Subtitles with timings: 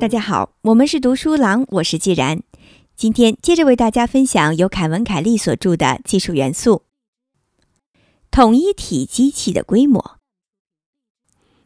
[0.00, 2.42] 大家好，我们是读书郎，我是既然。
[2.96, 6.82] 今天接着为大家分享由凯文·凯利所著的《技术元素：
[8.30, 10.00] 统一体机器的规模》。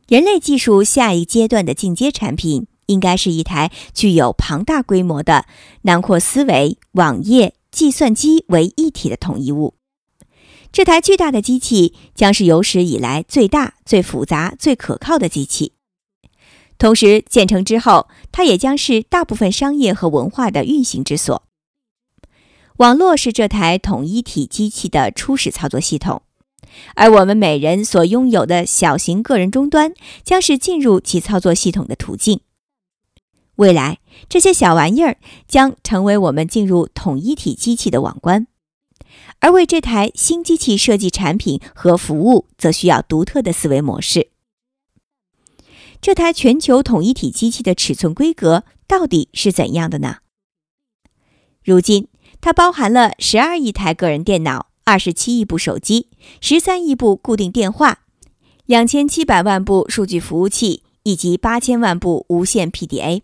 [0.09, 5.47] 人类技术下一阶段的进阶产品，应该是一台具有庞大规模的、
[5.83, 9.75] 囊括思维、网页、计算机为一体的统一物。
[10.73, 15.75] 这台巨大的机器将是有史以来最大、最复杂、最可靠的机器。
[16.79, 21.43] 同时，建成之后，它也将是大部分商业和文化的运行之所。
[22.79, 26.23] 网络是这台统一体机器的初始操作系统，
[26.95, 29.93] 而我们每人所拥有的小型个人终端
[30.25, 32.41] 将是进入其操作系统的途径。
[33.57, 34.01] 未来，
[34.31, 38.47] 这些小玩意儿将成为我们进入统一体机器的网关，
[39.43, 44.29] 而为这台新机器设计产品和服务，则需要独特的思维模式。
[46.01, 50.19] 这台全球统一体机器的尺寸规格到底是怎样的呢？
[51.65, 52.07] 如今，
[52.41, 56.07] 它包含了十二亿台个人电脑、二十七亿部手机、
[56.41, 58.03] 十三亿部固定电话、
[58.67, 63.23] 两千七百万部数据服务器以及八千万部无线 PDA。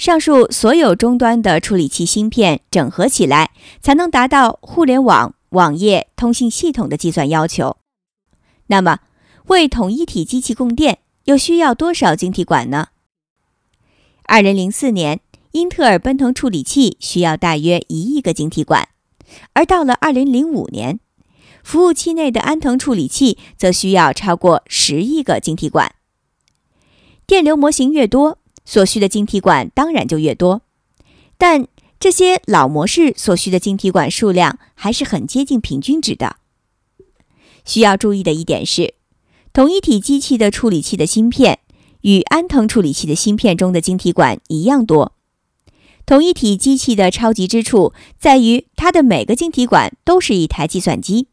[0.00, 3.50] 上述所有终端的处理器芯片整合起来，
[3.82, 7.76] 才能达到互联网、网页、通信系统的计算要求。
[8.68, 9.00] 那么，
[9.48, 11.00] 为统一体机器供电？
[11.24, 12.88] 又需要多少晶体管呢？
[14.22, 15.20] 二零零四年，
[15.52, 18.88] 英特尔奔腾处理器需要大约一亿个晶体管，
[19.52, 20.98] 而到了二零零五年，
[21.62, 25.94] 服务器内的安腾处理器则需要超过十亿个晶体管。
[27.26, 30.62] 电流模型越多，所需的晶体管当然就越多，
[31.38, 31.66] 但
[31.98, 36.36] 这些老模式所需的晶体管数量还是很接近平均值的。
[37.64, 38.94] 需要注意的一点是。
[39.52, 41.58] 统一体机器的处理器的芯片
[42.02, 45.12] 与安腾处理器的芯片中的晶体管一样多。
[46.06, 51.26] 统一体机器的超级之处在于，它的每个晶体管都是一台计算机。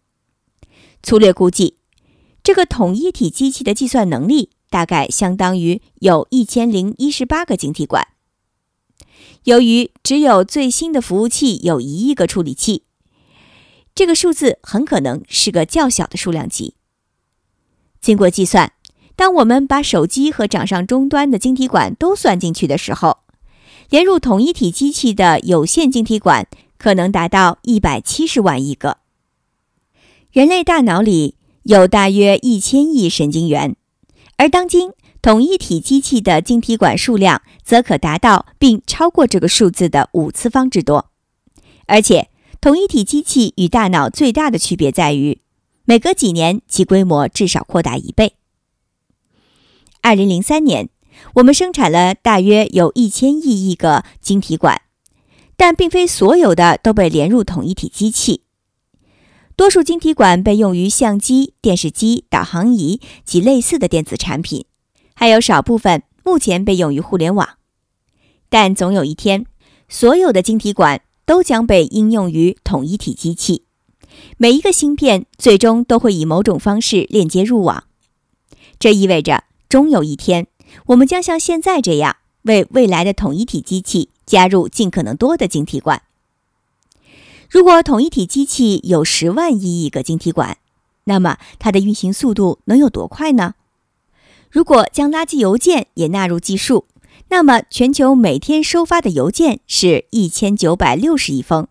[1.03, 1.75] 粗略估计，
[2.41, 8.07] 这个统一体机器的计算能力大概相当于有一千零一十八个晶体管。
[9.43, 12.83] 由于只有最新的服务器有一亿个处理器，
[13.95, 16.75] 这个数字很可能是个较小的数量级。
[18.01, 18.73] 经过计算，
[19.15, 23.19] 当我们把手机和掌上终端的晶体管都算进去的时候，
[23.89, 26.47] 连入统一体机器的有线晶体管
[26.77, 28.97] 可能达到一百七十万亿个。
[30.31, 33.77] 人类大脑里有大约一千亿神经元，
[34.37, 41.11] 而当今统一体机器的晶体管数量则可达到并超过这个数字的五次方之多。
[41.87, 42.29] 而且，
[42.61, 45.41] 统一体机器与大脑最大的区别在于。
[45.85, 48.33] 每隔几年，其规模至少扩大一倍。
[50.01, 50.89] 二零零三年，
[51.35, 54.81] 我们生产了大约有一千亿亿个晶体管，
[55.55, 58.41] 但并非所有的都被连入统一体机器。
[59.57, 64.65] 多数晶体管被用于相机、电视机、导航仪及类似的电子产品，
[65.15, 67.57] 还有少部分目前被用于互联网。
[68.49, 69.47] 但总有一天，
[69.89, 73.63] 所有的晶体管都将被应用于统一体机器。
[74.37, 77.85] 每一个芯片最终都会以某种方式链接入网，
[78.77, 80.45] 这意味着终有一天，
[80.85, 86.03] 我们将像现在这样为未来的统一体机器加入尽可能多的晶体管。
[87.67, 90.57] 如果统一体机器有十万亿亿个晶体管，
[91.03, 93.55] 那么它的运行速度能有多快呢？
[94.49, 96.85] 如果将垃圾邮件也纳入计数，
[97.27, 101.67] 那么全球每天收发的邮件是一千九百六十亿封，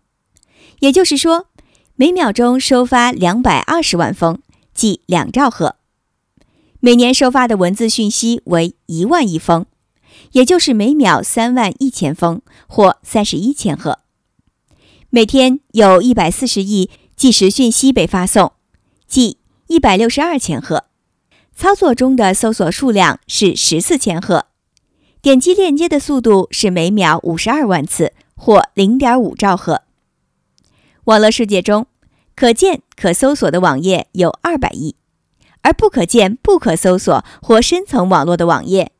[0.81, 1.47] 也就是说。
[1.95, 4.37] 每秒钟收发两百二十万封，
[4.75, 5.77] 即两兆赫。
[6.79, 9.65] 每年收发的文字讯息为一万亿封，
[10.33, 14.01] 也就是每秒三万一千封或三十一千赫。
[15.09, 18.51] 每天有一百四十亿即时讯息被发送，
[19.07, 19.37] 即
[19.67, 20.83] 一百六十二千赫。
[21.55, 24.47] 操作中的搜索数量是十四千赫。
[25.21, 29.83] 点击链接的速度是每秒五十二万次或零点五兆赫。
[31.05, 31.87] 网络世界中，
[32.35, 34.97] 可见可搜索的网页有二百亿，
[35.61, 38.91] 而不可见不可搜索或深层网络的网页，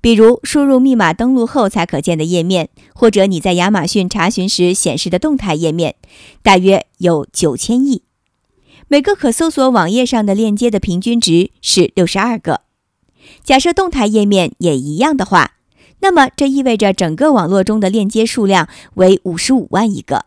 [0.00, 5.96] 比如输入密码登录后才可见的页面，或者你在亚马逊查询时显示的动态页面，
[6.42, 8.02] 大约有九千亿。
[8.88, 12.62] 每个可搜索网页上的链接的平均值是六十二个。
[13.44, 15.52] 假设动态页面也一样的话，
[16.00, 20.24] 那么这意味着整个网络中的链接数量为五十五万亿个。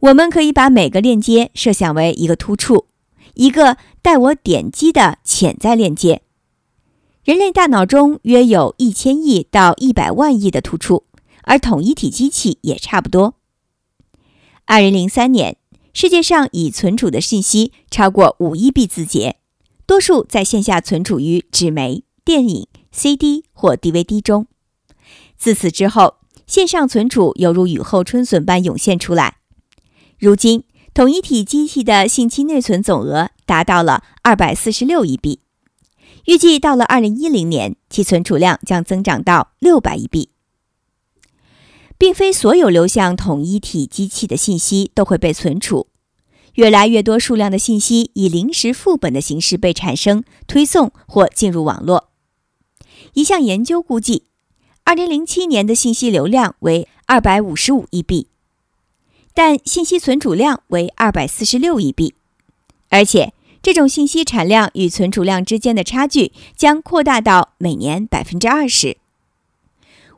[0.00, 2.86] 我们可以把每个链接设想为一个突触，
[3.34, 6.22] 一个待我点击的潜在链接。
[7.26, 11.02] 人类大脑中约有一千亿到一百万亿的突触，
[11.42, 13.34] 而统一体机器也差不多。
[14.64, 15.56] 二零零三年，
[15.92, 19.38] 世界上已存储的信息超过五亿 B 字节，
[19.88, 24.46] 多数在线下存储于纸媒、电影、CD 或 DVD 中。
[25.36, 29.38] 自此之后，线上存储犹如雨后春笋般涌现出来。
[30.20, 30.62] 如今，
[30.94, 35.40] 统一体机器的信息内存总额达到了二百四十六亿 B，
[36.26, 40.30] 预计到了二零一零年，其存储量将增长到六百亿 B。
[41.98, 45.86] 并非所有流向统一体机器的信息都会被存储，
[46.54, 52.10] 越来越多数量的信息以临时副本的形式被产生、推送或进入网络。
[53.14, 54.24] 一项研究估计。
[54.88, 58.28] 二零零七年的信息流量为二百五十五亿 B，
[59.34, 62.14] 但信息存储量为二百四十六亿 B，
[62.88, 63.34] 而且
[63.66, 68.98] 这种信息产量与存储量之间的差距将扩大到每年百分之二十。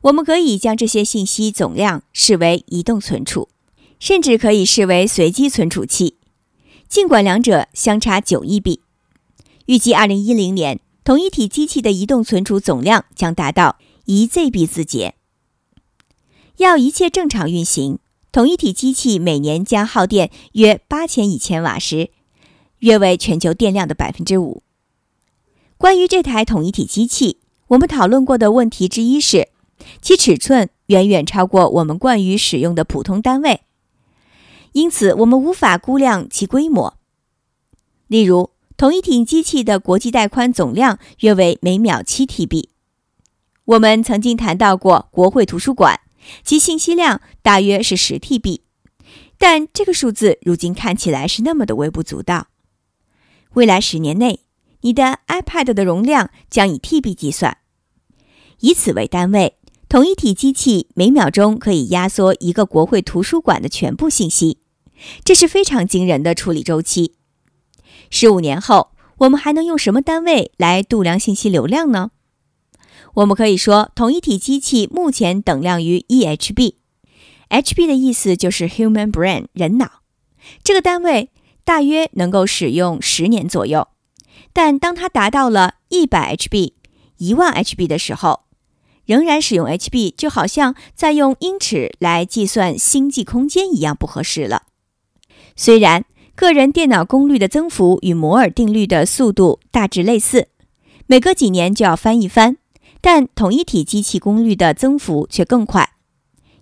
[0.03, 3.49] 我们可以将这些信息总量视为移动存储，
[3.99, 6.17] 甚至可以视为随机存储器，
[6.91, 8.83] 尽管两者相差九亿 B。
[9.65, 13.79] 预计二零一零年，同一体机器的移动存储总量将达到。
[14.05, 15.15] 一 ZB 字节，
[16.59, 17.99] 要一切正常运行，
[18.31, 22.11] 统一体机器每年将耗电约八千亿千瓦时，
[22.81, 24.63] 约为全球电量的百分之五。
[25.77, 27.39] 关于这台统一体机器，
[27.69, 29.49] 我们讨论过的问题之一是，
[30.03, 33.63] 其尺寸远远超过我们惯于使用的普通单位，
[34.73, 36.99] 因此我们无法估量其规模。
[38.09, 42.69] 例如，统一体机器的国际带宽总量约为每秒七 TB。
[43.65, 46.01] 我们曾经谈到过国会图书馆，
[46.43, 48.61] 其信息量大约是十 TB，
[49.37, 52.49] 但这个数字如今看起来是那么的微不足道。
[53.59, 54.45] 未来十年内，
[54.83, 57.59] 你的 iPad 的容量将以 TB 计算，
[58.61, 59.57] 以此为单位，
[59.89, 64.59] 同一体机器每秒钟可以压缩一个国会图书馆的全部信息，
[65.25, 67.15] 这是非常惊人的处理周期。
[68.11, 72.13] 十五年后，我们还能用什么单位来度量信息流量呢？
[73.15, 80.03] 我们可以说，同一体机器目前等量于 EHB，HB 的意思就是 human brain 人脑，
[80.63, 81.31] 这个单位
[81.69, 83.89] 大约能够使用十年左右。
[84.55, 86.73] 但当它达到了100 HB、
[87.19, 88.45] 1万 HB 的时候，
[89.05, 94.63] 仍然使用 HB 就好像在用英尺来计算星际空间一样不合适了。
[95.57, 100.49] 虽然个人电脑功率的增幅与摩尔定律的速度大致类似，
[101.07, 102.57] 每隔几年就要翻一番。
[103.03, 105.91] 但统一体机器功率的增幅却更快，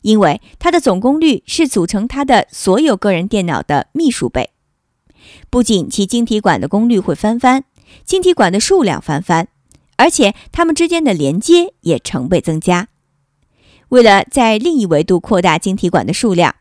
[0.02, 4.50] 因为它的总功率是组成它的所有个人电脑的秘数倍。
[5.50, 7.64] 不仅其晶体管的功率会翻番，
[8.04, 9.48] 晶体管的数量翻番，
[9.96, 12.88] 而且它们之间的连接也成倍增加。
[13.90, 16.56] 为了在另一维度扩大晶体管的数量，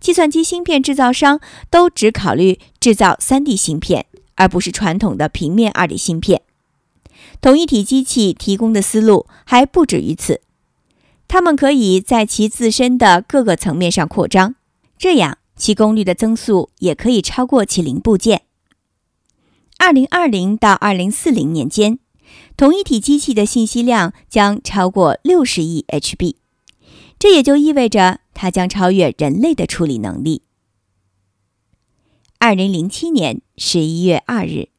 [0.00, 1.40] 计算机芯片制造商
[1.70, 6.42] 都只考虑制造 3D 芯片，而不是传统的平面 2D 芯片。
[7.40, 10.40] 同一体机器提供的思路还不止于此，
[11.28, 14.56] 它们可以在其自身的各个层面上扩张，
[14.98, 18.42] 这样其功率的增速也可以超过其零部件。
[19.78, 21.98] 二零二零到二零四零年间，
[22.56, 26.36] 同一体机器的信息量将超过六十亿 HB，
[27.18, 30.42] 这也就意味着它将超越人类的处理能力。
[32.38, 34.73] 二零零七年十一月二日。